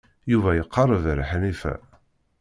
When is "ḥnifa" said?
1.29-1.73